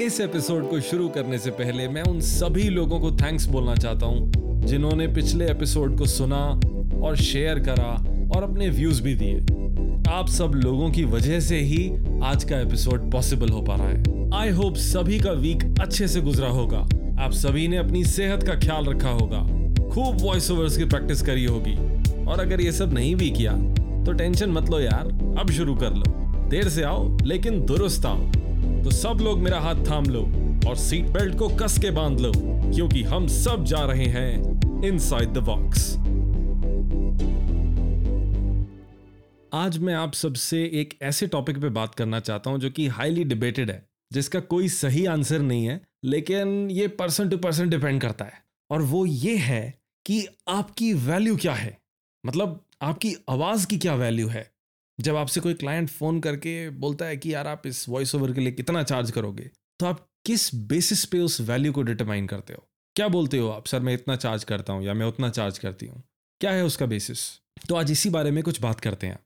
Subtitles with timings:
[0.00, 4.06] इस एपिसोड को शुरू करने से पहले मैं उन सभी लोगों को थैंक्स बोलना चाहता
[4.06, 4.32] हूँ,
[4.64, 6.60] जिन्होंने पिछले एपिसोड को सुना
[7.02, 7.92] और शेयर करा
[8.36, 9.36] और अपने व्यूज़ भी दिए।
[10.12, 11.90] आप सब लोगों की वजह से ही
[12.22, 16.20] आज का एपिसोड पॉसिबल हो पा रहा है। आई होप सभी का वीक अच्छे से
[16.20, 16.78] गुजरा होगा।
[17.24, 19.42] आप सभी ने अपनी सेहत का ख्याल रखा होगा।
[19.90, 21.76] खूब वॉइस ओवर्स की प्रैक्टिस करी होगी।
[22.24, 23.52] और अगर ये सब नहीं भी किया
[24.04, 26.02] तो टेंशन मत लो यार। अब शुरू कर लो।
[26.48, 28.30] देर से आओ, लेकिन दुरुस्त आओ।
[28.84, 30.22] तो सब लोग मेरा हाथ थाम लो
[30.68, 35.28] और सीट बेल्ट को कस के बाँध लो, क्योंकि हम सब जा रहे हैं इनसाइड
[35.28, 35.96] द बॉक्स
[39.54, 43.24] आज मैं आप सबसे एक ऐसे टॉपिक पे बात करना चाहता हूँ जो कि हाईली
[43.24, 48.24] डिबेटेड है, जिसका कोई सही आंसर नहीं है, लेकिन ये पर्सन टू पर्सन डिपेंड करता
[48.24, 49.74] है। और वो ये है
[50.06, 51.78] कि आपकी वैल्यू क्या है?
[52.26, 54.50] मतलब आपकी आवाज़ की क्या वैल्यू है?
[55.00, 58.40] जब आपसे कोई क्लाइंट फ़ोन करके बोलता है कि, यार, आप इस वॉइस ओवर के
[58.40, 59.50] लिए कितना चार्ज करोगे?
[59.80, 62.68] तो आप किस बेसिस पे उस वैल्यू को डिटरमाइन करते हो?
[62.96, 65.86] क्या बोलते हो आप, सर, मैं इतना चार्ज करता हूँ या मैं उतना चार्ज करती
[65.86, 66.04] हूँ?
[66.40, 69.18] क्या है उसका बेसिस तो आज इसी बारे में कुछ बात करते हैं।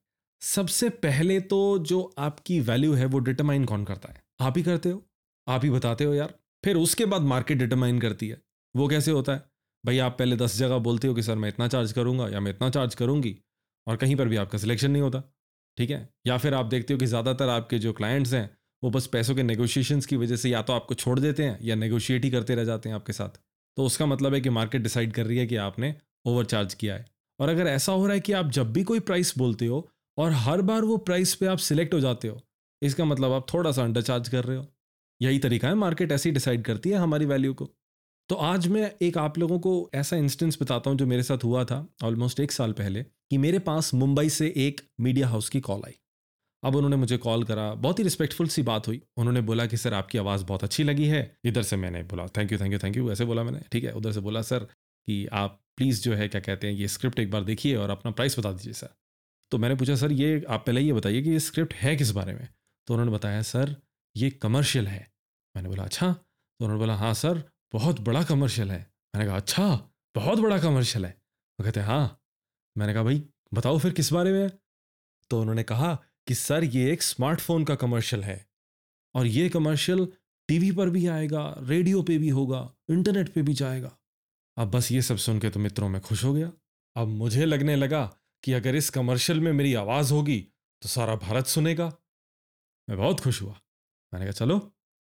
[0.43, 4.25] सबसे पहले तो जो आपकी वैल्यू है वो डिटरमाइन कौन करता है?
[4.41, 5.03] आप ही करते हो?
[5.49, 8.43] आप ही बताते हो, यार। फिर उसके बाद मार्केट डिटरमाइन करती है।
[8.77, 9.43] वो कैसे होता है?
[9.87, 12.51] भाई, आप पहले दस जगह बोलते हो कि, सर, मैं इतना चार्ज करूँगा या मैं
[12.51, 13.39] इतना चार्ज करूँगी?
[13.87, 15.34] और कहीं पर भी आपका सिलेक्शन नहीं होता।
[15.79, 16.09] ठीक है?
[16.27, 18.51] या फिर आप देखते हो कि ज़्यादातर आपके जो क्लाइंट्स हैं,
[18.83, 21.75] वो बस पैसों के नेगोशिएशंस की वजह से या तो आपको छोड़ देते हैं या
[21.77, 23.39] नेगोशिएट ही करते रह जाते हैं आपके साथ।
[23.77, 25.95] तो उसका मतलब है कि मार्केट डिसाइड कर रही है कि आपने
[26.27, 27.05] ओवर चार्ज किया है।
[27.39, 30.33] और अगर ऐसा हो रहा है कि आप जब भी कोई प्राइस बोलते हो और
[30.33, 32.41] हर बार वो प्राइस पे आप सिलेक्ट हो जाते हो,
[32.83, 34.67] इसका मतलब आप थोड़ा सा अंडर चार्ज कर रहे हो।
[35.21, 37.69] यही तरीका है मार्केट ऐसे ही डिसाइड करती है हमारी वैल्यू को।
[38.31, 41.65] तो आज मैं एक आप लोगों को ऐसा इंस्टेंस बताता हूँ जो मेरे साथ हुआ
[41.65, 45.83] था ऑलमोस्ट एक साल पहले। कि मेरे पास मुंबई से एक मीडिया हाउस की कॉल
[45.87, 45.93] आई।
[46.65, 49.95] अब उन्होंने मुझे कॉल करा, बहुत ही रिस्पेक्टफुल सी बात हुई। उन्होंने बोला कि, सर,
[49.95, 52.97] आपकी आवाज़ बहुत अच्छी लगी है। इधर से मैंने बोला thank you thank you thank
[52.97, 54.59] you ऐसे बोला मैंने, ठीक है। उधर से बोला, सर,
[55.07, 58.11] कि आप प्लीज़ जो है, क्या कहते हैं, ये स्क्रिप्ट एक बार देखिए और अपना
[58.11, 58.89] प्राइस बता दीजिए, सर।
[59.51, 62.33] तो मैंने पूछा, सर, ये आप पहले ये बताइए कि ये स्क्रिप्ट है किस बारे
[62.33, 62.49] में?
[62.87, 63.77] तो उन्होंने बताया, सर,
[64.17, 65.13] ये कमर्शियल है।
[65.57, 66.13] मैंने बोला अच्छा?
[66.13, 71.07] तो उन्होंने बोला हाँ सर, बहुत बड़ा कमर्शियल है। मैंने कहा अच्छा बहुत बड़ा कमर्शियल
[71.07, 71.21] है?
[71.61, 72.21] वो कहते हैं हाँ।
[72.79, 73.23] मैंने कहा, भाई,
[73.55, 74.51] बताओ फिर किस बारे में
[75.31, 75.95] तो उन्होंने कहा
[76.29, 78.47] कि, सर, ये एक स्मार्टफ़ोन का कमर्शियल है
[79.15, 80.09] और ये कमर्शियल
[80.49, 83.99] टीवी पर भी आएगा, रेडियो पे भी होगा, इंटरनेट पे भी जाएगा।
[84.57, 86.53] अब बस ये सब सुन के तो मित्रों में खुश हो गया।
[86.97, 90.47] अब मुझे लगने लगा कि अगर इस कमर्शियल में मेरी आवाज़ होगी
[90.83, 91.97] तो सारा भारत सुनेगा।
[92.89, 93.61] मैं बहुत खुश हुआ।
[94.15, 94.59] मैंने कहा, चलो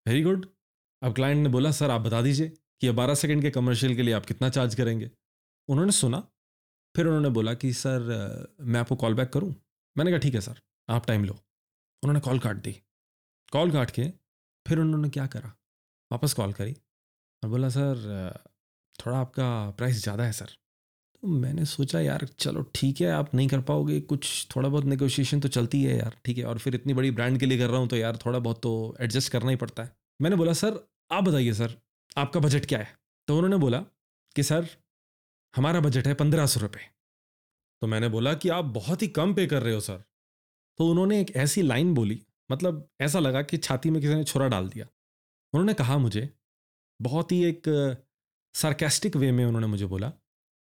[0.06, 0.47] वेरी गुड
[1.03, 2.49] अब क्लाइंट ने बोला, सर, आप बता दीजिए
[2.81, 5.11] कि बारह सेकेंड के कमर्शियल के लिए आप कितना चार्ज करेंगे?
[5.69, 6.29] उन्होंने सुना
[6.99, 9.55] फिर उन्होंने बोला कि, सर, मैं आपको कॉल बैक करूँ?
[9.97, 11.33] मैंने कहा, ठीक है, सर, आप टाइम लो।
[12.03, 12.73] उन्होंने कॉल काट दी।
[13.53, 14.07] कॉल काट के
[14.67, 15.53] फिर उन्होंने क्या करा?
[16.11, 16.73] वापस कॉल करी
[17.43, 18.33] और बोला, सर,
[18.99, 23.49] थोड़ा आपका प्राइस ज़्यादा है, सर। तो मैंने सोचा, यार, चलो ठीक है, आप नहीं
[23.49, 26.95] कर पाओगे, कुछ थोड़ा बहुत नेगोशिएशन तो चलती है यार, ठीक है, और फिर इतनी
[26.95, 29.57] बड़ी ब्रांड के लिए कर रहा हूँ तो यार थोड़ा बहुत तो एडजस्ट करना ही
[29.57, 30.81] पड़ता है। मैंने बोला, सर,
[31.13, 31.79] आप बताइए, सर,
[32.17, 32.93] आपका बजट क्या है?
[33.29, 33.85] तो उन्होंने बोला
[34.37, 34.69] कि, सर
[35.55, 36.91] हमारा बजट है पंद्रह सौ रुपये
[37.83, 40.03] तो मैंने बोला कि आप बहुत ही कम पे कर रहे हो, सर।
[40.79, 44.49] तो उन्होंने एक ऐसी लाइन बोली मतलब ऐसा लगा कि छाती में किसी ने छुरा
[44.49, 44.87] डाल दिया।
[45.53, 46.35] उन्होंने कहा मुझे,
[47.03, 47.69] बहुत ही एक
[48.55, 50.13] सार्केस्टिक वे में उन्होंने मुझे बोला,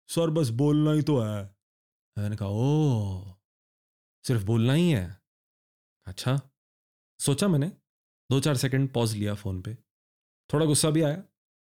[0.10, 1.56] सर, बस बोलना ही तो है।
[2.18, 3.34] मैंने कहा ओ
[4.26, 5.22] सिर्फ़ बोलना ही है?
[6.06, 6.40] अच्छा।
[7.20, 7.72] सोचा मैंने
[8.30, 9.76] दो चार सेकंड पॉज लिया फ़ोन पे।
[10.54, 11.24] थोड़ा गुस्सा भी आया।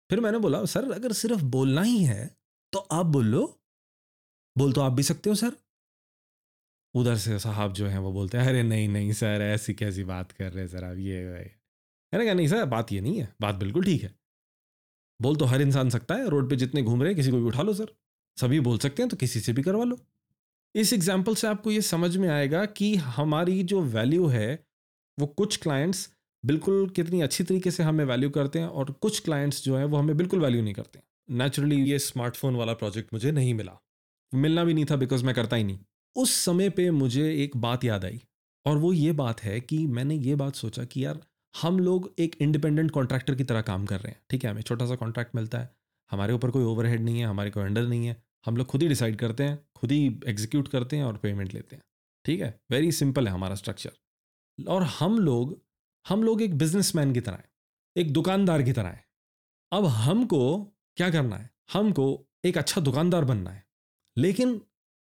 [0.10, 2.43] फिर मैंने बोला, सर, अगर सिर्फ़ बोलना ही है
[2.74, 3.42] तो आप बोल। लो
[4.56, 5.52] बोल तो आप भी सकते हो, सर।
[6.94, 10.32] उधर से साहब जो हैं वो बोलते हैं, अरे नहीं नहीं, सर, ऐसी कैसी बात
[10.32, 11.24] कर रहे हैं सर आप, ये
[12.14, 14.14] मैंने कहा, नहीं सर, बात ये नहीं है, बात बिल्कुल ठीक है।
[15.20, 17.44] बोल तो हर इंसान सकता है, रोड पे जितने घूम रहे हैं, किसी को भी
[17.44, 17.94] उठा लो सर।
[18.38, 19.98] सभी बोल सकते हैं तो किसी से भी करवा लो।
[20.76, 24.66] इस एग्ज़ाम्पल से आपको ये समझ में आएगा कि हमारी जो वैल्यू है,
[25.18, 26.10] वो कुछ क्लाइंट्स
[26.44, 29.98] बिल्कुल कितनी अच्छी तरीके से हमें वैल्यू करते हैं और कुछ क्लाइंट्स जो हैं, वो
[29.98, 31.00] हमें बिल्कुल वैल्यू नहीं करते
[31.30, 33.78] नेचुरली ये स्मार्टफ़ोन वाला प्रोजेक्ट मुझे नहीं मिला।
[34.34, 35.80] मिलना भी नहीं था बिकॉज़ मैं करता ही नहीं।
[36.16, 38.22] उस समय पे मुझे एक बात याद आई
[38.66, 41.20] और वो ये बात है कि मैंने ये बात सोचा कि यार,
[41.62, 44.86] हम लोग एक इंडिपेंडेंट कॉन्ट्रैक्टर की तरह काम कर रहे हैं। ठीक है, हमें छोटा
[44.86, 45.70] सा कॉन्ट्रैक्ट मिलता है।
[46.12, 48.88] हमारे ऊपर कोई ओवरहेड नहीं है, हमारे कोई अंडर नहीं है। हम लोग खुद ही
[48.88, 51.84] डिसाइड करते हैं, खुद ही एग्जीक्यूट करते हैं और पेमेंट लेते हैं।
[52.26, 55.60] ठीक है वेरी सिंपल है हमारा स्ट्रक्चर और हम लोग
[56.06, 57.50] हम लोग एक बिजनेसमैन की तरह हैं,
[57.96, 59.04] एक दुकानदार की तरह हैं।
[59.72, 60.42] अब हमको
[60.98, 61.50] क्या करना है?
[61.74, 62.06] हमको
[62.46, 63.64] एक अच्छा दुकानदार बनना है।
[64.18, 64.60] लेकिन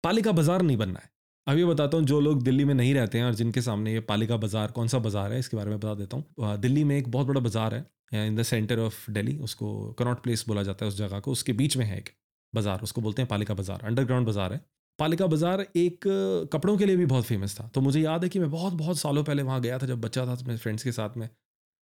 [0.05, 3.25] पालिका बाज़ार नहीं बनना है। ये बताता हूँ, जो लोग दिल्ली में नहीं रहते हैं
[3.25, 6.17] और जिनके सामने ये पालिका बाज़ार, कौन सा बाज़ार है, इसके बारे में बता देता
[6.17, 10.23] हूँ। दिल्ली में एक बहुत बड़ा बाज़ार है in the centre of Delhi उसको कनॉट
[10.23, 12.11] प्लेस बोला जाता है उस जगह को, उसके बीच में है एक
[12.52, 14.61] बाज़ार, उसको बोलते हैं पालिका बाज़ार, अंडरग्राउंड बाज़ार है।
[14.99, 16.05] पालिका बाज़ार एक
[16.52, 18.99] कपड़ों के लिए भी बहुत फ़ेमस था। तो मुझे याद है कि मैं बहुत बहुत
[18.99, 21.29] सालों पहले वहाँ गया था, जब बच्चा था अपने फ्रेंड्स के साथ में।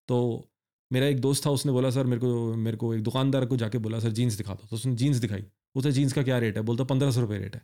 [0.08, 0.18] तो
[0.92, 3.78] मेरा एक दोस्त था, उसने बोला, सर, मेरे को मेरे को एक दुकानदार को जाके
[3.78, 5.44] बोला, सर, जीन्स दिखा दो। तो उसने जीन्स दिखाई।
[5.74, 6.62] उसे जीन्स का क्या रेट है?
[6.62, 7.62] बोलता, पंद्रह सौ रुपये रेट है।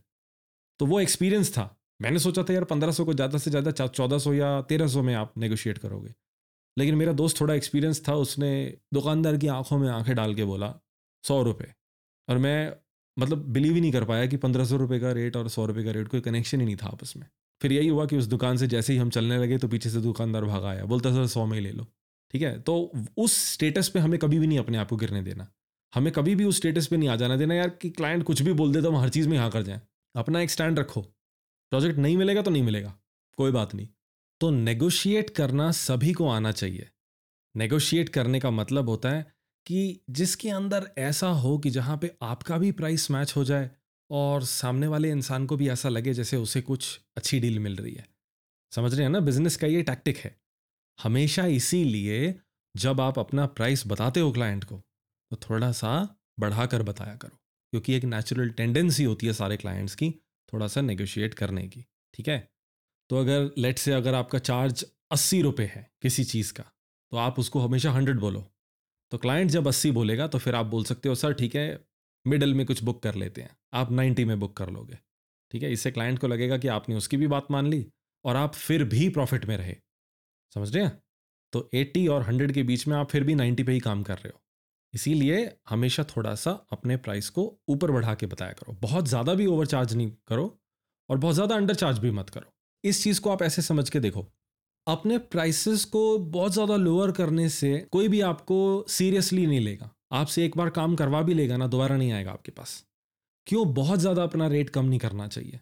[0.81, 4.19] तो वो एक्सपीरियंस था। मैंने सोचा था, यार, पंद्रह सौ को ज़्यादा से ज़्यादा चौदह
[4.19, 6.15] सौ या तेरह सौ में आप नेगोशिएट करोगे।
[6.77, 8.51] लेकिन मेरा दोस्त थोड़ा एक्सपीरियंस था, उसने
[8.95, 10.75] दुकानदार की आँखों में आँखें डाल के बोला,
[11.25, 11.73] सौ रुपये
[12.29, 12.73] और मैं
[13.17, 15.85] मतलब बिलीव ही नहीं कर पाया कि पंद्रह सौ रुपये का रेट और सौ रुपये
[15.85, 17.27] का रेट कोई कनेक्शन ही नहीं था आपस में।
[17.61, 20.01] फिर यही हुआ कि उस दुकान से जैसे ही हम चलने लगे तो पीछे से
[20.01, 21.87] दुकानदार भागा आया। बोलता, सर, सौ में ही ले लो।
[22.31, 22.61] ठीक है?
[22.61, 25.49] तो उस स्टेटस पे हमें कभी भी नहीं अपने आप को गिरने देना।
[25.95, 28.53] हमें कभी भी उस स्टेटस पे नहीं आ जाना देना यार कि क्लाइंट कुछ भी
[28.53, 29.81] बोल दे तो हम हर चीज़ में यहाँ कर जाएँ।
[30.15, 31.01] अपना एक स्टैंड रखो।
[31.71, 32.99] प्रोजेक्ट नहीं मिलेगा तो नहीं मिलेगा।
[33.37, 33.89] कोई बात नहीं।
[34.41, 36.89] तो नेगोशिएट करना सभी को आना चाहिए।
[37.57, 39.35] नेगोशिएट करने का मतलब होता है
[39.67, 43.71] कि जिसके अंदर ऐसा हो कि जहाँ पे आपका भी प्राइस मैच हो जाए
[44.11, 47.95] और सामने वाले इंसान को भी ऐसा लगे जैसे उसे कुछ अच्छी डील मिल रही
[47.95, 48.09] है।
[48.73, 49.21] समझ रहे हैं ना?
[49.21, 50.37] बिज़नेस का ये टैक्टिक है।
[50.99, 52.35] हमेशा इसीलिए
[52.75, 54.77] जब आप अपना प्राइस बताते हो क्लाइंट को
[55.31, 55.93] तो थोड़ा सा
[56.41, 57.39] बढ़ा कर बताया करो,
[57.73, 60.11] क्योंकि एक नेचुरल टेंडेंसी होती है सारे क्लाइंट्स की
[60.53, 61.85] थोड़ा सा नेगोशिएट करने की,
[62.15, 62.39] ठीक है?
[63.11, 66.65] तो अगर लेट से अगर आपका चार्ज अस्सी रुपये है किसी चीज़ का
[67.13, 68.45] तो आप उसको हमेशा हंड्रेड बोलो।
[69.13, 71.81] तो क्लाइंट जब अस्सी बोलेगा तो फिर आप बोल सकते हो, सर, ठीक है
[72.27, 74.99] मिडल में कुछ बुक कर लेते हैं, आप नाइन्टी में बुक कर लोगे।
[75.53, 75.73] ठीक है?
[75.73, 77.87] इससे क्लाइंट को लगेगा कि आपने उसकी भी बात मान ली
[78.25, 79.77] और आप फिर भी प्रॉफिट में रहे।
[80.53, 81.03] समझ रहे हैं?
[81.53, 84.15] तो 80 और 100 के बीच में आप फिर भी 90 पे ही काम कर
[84.15, 84.41] रहे हो।
[84.95, 89.47] इसीलिए हमेशा थोड़ा सा अपने प्राइस को ऊपर बढ़ा के बताया करो। बहुत ज़्यादा भी
[89.47, 90.59] ओवर चार्ज नहीं करो
[91.09, 92.53] और बहुत ज़्यादा अंडर चार्ज भी मत करो।
[92.85, 94.27] इस चीज़ को आप ऐसे समझ के देखो।
[94.87, 100.45] अपने प्राइसेस को बहुत ज़्यादा लोअर करने से कोई भी आपको सीरियसली नहीं लेगा। आपसे
[100.45, 102.85] एक बार काम करवा भी लेगा ना, दोबारा नहीं आएगा आपके पास।
[103.47, 103.75] क्यों?
[103.75, 105.61] बहुत ज़्यादा अपना रेट कम नहीं करना चाहिए।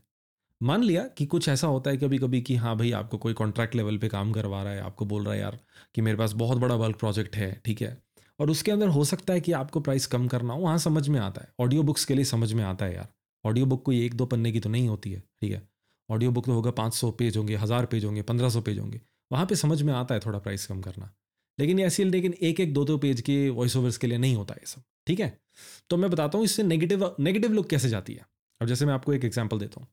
[0.60, 3.74] मान लिया कि कुछ ऐसा होता है कभी कभी कि हाँ भाई, आपको कोई कॉन्ट्रैक्ट
[3.74, 5.58] लेवल पे काम करवा रहा है, आपको बोल रहा है, यार,
[5.94, 7.96] कि मेरे पास बहुत बड़ा बल्क प्रोजेक्ट है, ठीक है?
[8.38, 11.20] और उसके अंदर हो सकता है कि आपको प्राइस कम करना हो, वहाँ समझ में
[11.20, 13.08] आता है। ऑडियो बुक्स के लिए समझ में आता है यार।
[13.44, 15.62] ऑडियो बुक कोई एक दो पन्ने की तो नहीं होती है, ठीक है?
[16.08, 19.00] ऑडियो बुक तो होगा पाँच सौ पेज होंगे, हज़ार पेज होंगे, पंद्रह सौ पेज होंगे।
[19.30, 21.12] वहाँ पर समझ में आता है थोड़ा प्राइस कम करना।
[21.58, 24.54] लेकिन ऐसी, लेकिन एक एक दो दो पेज के वॉइस ओवर्स के लिए नहीं होता
[24.54, 25.38] ये सब, ठीक है?
[25.90, 28.26] तो मैं बताता हूँ इससे नेगेटिव नेगेटिव लुक कैसे जाती है।
[28.60, 29.88] अब जैसे मैं आपको एक एग्ज़ाम्पल देता हूँ।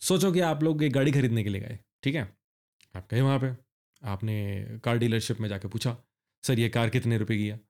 [0.00, 2.36] सोचो कि आप लोग एक गाड़ी खरीदने के लिए गए, ठीक है?
[2.96, 3.56] आप गए वहाँ पे,
[4.02, 5.96] आपने कार डीलरशिप में जाके पूछा,
[6.42, 7.60] सर, ये कार कितने रुपए की है?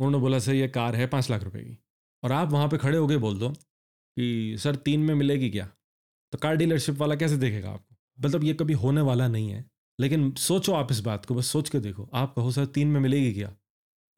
[0.00, 1.78] उन्होंने बोला, सर, ये कार है पाँच लाख रुपए की।
[2.22, 5.70] और आप वहाँ पे खड़े हो गए बोल दो कि, सर, तीन में मिलेगी क्या?
[6.32, 7.96] तो कार डीलरशिप वाला कैसे देखेगा आपको?
[8.20, 9.64] मतलब ये कभी होने वाला नहीं है,
[10.00, 13.00] लेकिन सोचो आप इस बात को, बस सोच के देखो, आप कहो, सर, तीन में
[13.00, 13.56] मिलेगी क्या?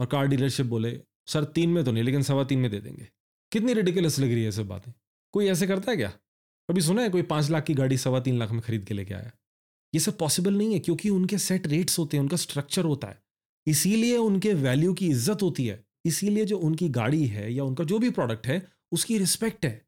[0.00, 3.08] और कार डीलरशिप बोले, सर, तीन में तो नहीं, लेकिन सवा तीन में दे देंगे।
[3.52, 4.92] कितनी रेडिकुलस लग रही है सब बातें?
[5.32, 6.12] कोई ऐसे करता है क्या?
[6.68, 9.14] कभी सुना है कोई पाँच लाख की गाड़ी सवा तीन लाख में खरीद के लेके
[9.14, 9.30] आया?
[9.92, 13.18] ये सब पॉसिबल नहीं है, क्योंकि उनके सेट रेट्स होते हैं, उनका स्ट्रक्चर होता है।
[13.66, 17.98] इसीलिए उनके वैल्यू की इज़्ज़त होती है। इसीलिए जो उनकी गाड़ी है या उनका जो
[17.98, 19.80] भी प्रोडक्ट है, उसकी रिस्पेक्ट है।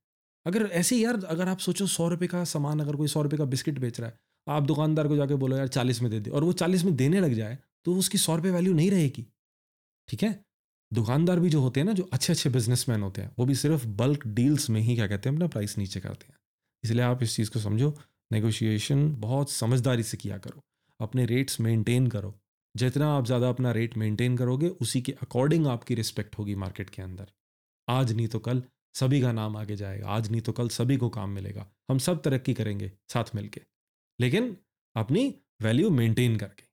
[0.47, 3.45] अगर ऐसे यार, अगर आप सोचो सौ रुपये का सामान, अगर कोई सौ रुपये का
[3.45, 6.45] बिस्किट बेच रहा है, आप दुकानदार को जाके बोलो, यार चालीस में दे दे। और
[6.45, 9.27] वो चालीस में देने लग जाए तो उसकी सौ रुपये वैल्यू नहीं रहेगी।
[10.09, 10.45] ठीक है?
[10.93, 13.87] दुकानदार भी जो होते हैं ना, जो अच्छे अच्छे बिजनेसमैन होते हैं, वो भी सिर्फ़
[13.87, 16.38] बल्क डील्स में ही क्या कहते हैं, अपना प्राइस नीचे करते हैं।
[16.85, 17.95] इसलिए आप इस चीज़ को समझो
[18.33, 20.63] नेगोशिएशन बहुत समझदारी से किया करो,
[21.01, 22.35] अपने रेट्स मेंटेन करो।
[22.75, 27.03] जितना आप ज़्यादा अपना रेट मेंटेन करोगे, उसी के अकॉर्डिंग आपकी रिस्पेक्ट होगी मार्केट के
[27.03, 27.31] अंदर।
[27.89, 28.63] आज नहीं तो कल
[28.95, 32.23] सभी का नाम आगे जाएगा, आज नहीं तो कल सभी को काम मिलेगा। हम सब
[32.23, 33.61] तरक्की करेंगे साथ मिलके।
[34.19, 34.57] लेकिन
[34.97, 36.67] अपनी वैल्यू मेंटेन करके।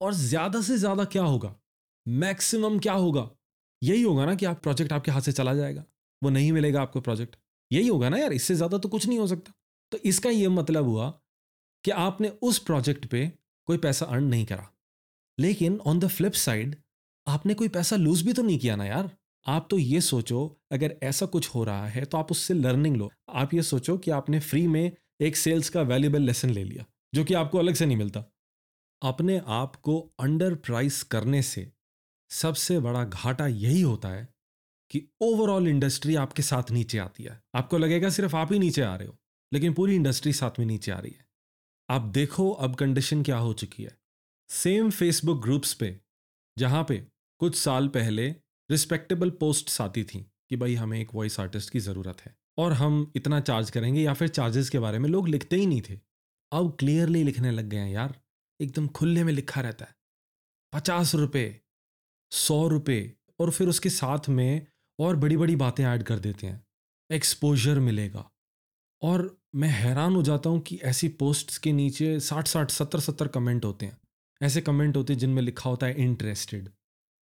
[0.00, 1.54] और ज़्यादा से ज़्यादा क्या होगा?
[2.06, 3.28] मैक्सिमम क्या होगा?
[3.82, 5.84] यही होगा ना कि आप प्रोजेक्ट आपके हाथ से चला जाएगा।
[6.22, 7.36] वो नहीं मिलेगा आपको प्रोजेक्ट
[7.70, 9.52] यही होगा ना यार, इससे ज़्यादा तो कुछ नहीं हो सकता।
[9.92, 11.08] तो इसका ये मतलब हुआ
[11.84, 13.26] कि आपने उस प्रोजेक्ट पे
[13.68, 14.68] कोई पैसा अर्न नहीं करा।
[15.38, 16.76] लेकिन ऑन द फ्लिप साइड
[17.26, 19.10] आपने कोई पैसा लूज भी तो नहीं किया ना यार।
[19.46, 23.10] आप तो ये सोचो, अगर ऐसा कुछ हो रहा है तो आप उससे लर्निंग लो।
[23.30, 26.84] आप ये सोचो कि आपने फ्री में एक सेल्स का वैल्यूबल लेसन ले लिया,
[27.14, 28.24] जो कि आपको अलग से नहीं मिलता।
[29.02, 31.70] अपने आप को अंडर प्राइस करने से
[32.30, 34.28] सबसे बड़ा घाटा यही होता है
[34.90, 38.94] कि ओवरऑल इंडस्ट्री आपके साथ नीचे आती है। आपको लगेगा सिर्फ़ आप ही नीचे आ
[38.96, 39.16] रहे हो,
[39.52, 41.26] लेकिन पूरी इंडस्ट्री साथ में नीचे आ रही है।
[41.88, 43.96] आप देखो अब कंडीशन क्या हो चुकी है।
[44.50, 45.96] सेम फेसबुक ग्रुप्स पे,
[46.56, 46.96] जहाँ पे
[47.40, 48.28] कुछ साल पहले
[48.70, 53.12] रिस्पेक्टेबल पोस्ट्स आती थी कि भाई हमें एक वॉइस आर्टिस्ट की ज़रूरत है, और हम
[53.16, 55.98] इतना चार्ज करेंगे या फिर चार्जेस के बारे में लोग लिखते ही नहीं थे।
[56.52, 58.14] अब क्लियरली लिखने लग गए हैं यार,
[58.60, 59.94] एकदम खुले में लिखा रहता है।
[60.72, 61.60] पचास रुपये,
[62.32, 64.66] सौ रुपये, और फिर उसके साथ में
[64.98, 66.66] और बड़ी बड़ी बातें ऐड कर देते हैं।
[67.12, 68.30] एक्सपोजर मिलेगा।
[69.02, 73.28] और मैं हैरान हो जाता हूँ कि ऐसी पोस्ट्स के नीचे साठ साठ सत्तर सत्तर
[73.28, 73.98] कमेंट होते हैं।
[74.42, 76.68] ऐसे कमेंट होते हैं जिनमें लिखा होता है इंटरेस्टेड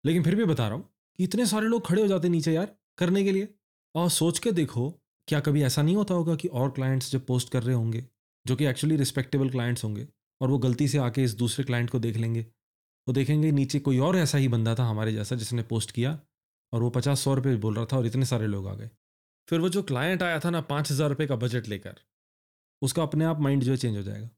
[0.05, 2.53] लेकिन फिर भी बता रहा हूँ कि इतने सारे लोग खड़े हो जाते हैं नीचे
[2.53, 3.47] यार, करने के लिए।
[3.95, 4.89] और सोच के देखो,
[5.27, 8.05] क्या कभी ऐसा नहीं होता होगा कि और क्लाइंट्स जब पोस्ट कर रहे होंगे,
[8.47, 10.07] जो कि एक्चुअली रिस्पेक्टेबल क्लाइंट्स होंगे,
[10.41, 12.41] और वो गलती से आके इस दूसरे क्लाइंट को देख लेंगे।
[13.07, 16.19] वो देखेंगे नीचे कोई और ऐसा ही बंदा था हमारे जैसा जिसने पोस्ट किया।
[16.73, 18.89] और वो पचास सौ रुपये बोल रहा था और इतने सारे लोग आ गए।
[19.47, 21.95] फिर वो जो क्लाइंट आया था ना, पाँच हज़ार रुपये का बजट लेकर,
[22.81, 24.29] उसका अपने आप माइंड जो है चेंज हो जाएगा।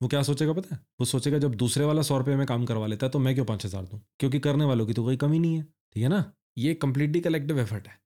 [0.00, 0.80] वो क्या सोचेगा पता है?
[1.00, 3.44] वो सोचेगा जब दूसरे वाला सौ रुपये में काम करवा लेता है तो मैं क्यों
[3.46, 4.00] पाँच हज़ार दूँ?
[4.20, 6.32] क्योंकि करने वालों की तो कोई कमी नहीं है, ठीक है ना?
[6.58, 7.98] ये कंप्लीटली कलेक्टिव एफर्ट है।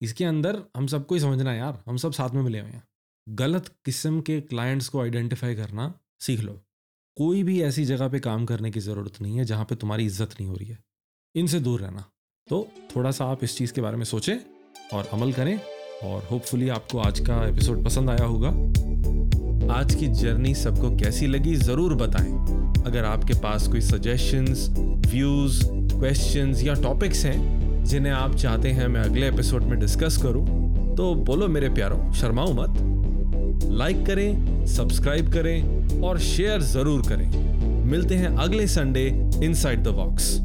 [0.00, 2.82] इसके अंदर हम सबको ही समझना है यार, हम सब साथ में मिले हुए हैं।
[3.26, 6.60] गलत किस्म के क्लाइंट्स को आइडेंटिफाई करना सीख लो।
[7.16, 10.34] कोई भी ऐसी जगह पे काम करने की ज़रूरत नहीं है, जहाँ पे तुम्हारी इज़्ज़त
[10.40, 10.78] नहीं हो रही है।
[11.34, 12.04] इनसे दूर रहना।
[12.50, 14.36] तो थोड़ा सा आप इस चीज़ के बारे में सोचें
[14.94, 15.58] और अमल करें
[16.04, 18.48] और होपफुली आपको आज का एपिसोड पसंद आया होगा।
[19.74, 22.30] आज की जर्नी सबको कैसी लगी ज़रूर बताएँ।
[22.86, 24.68] अगर आपके पास कोई सजेशंस
[25.06, 30.46] व्यूज़ क्वेश्चंस या टॉपिक्स हैं, जिन्हें आप चाहते हैं मैं अगले एपिसोड में डिस्कस करूँ
[30.96, 37.28] तो बोलो मेरे प्यारों, शर्माओ मत। लाइक करें सब्सक्राइब करें और शेयर ज़रूर करें।
[37.86, 39.06] मिलते हैं अगले संडे
[39.44, 40.36] इनसाइड द बॉक्स